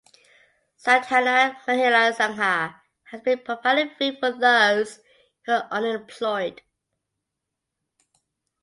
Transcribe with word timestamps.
Sadhana 0.77 1.61
Mahila 1.67 2.11
Sangha 2.15 2.81
has 3.03 3.21
been 3.21 3.37
providing 3.43 3.91
food 3.99 4.17
for 4.19 4.31
those 4.31 4.99
who 5.45 5.51
are 5.51 5.67
unemployed. 5.69 6.63